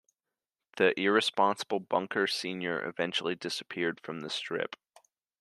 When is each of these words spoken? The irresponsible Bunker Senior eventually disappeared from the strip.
The 0.77 0.99
irresponsible 0.99 1.79
Bunker 1.79 2.25
Senior 2.25 2.83
eventually 2.89 3.35
disappeared 3.35 4.01
from 4.01 4.21
the 4.21 4.31
strip. 4.31 4.75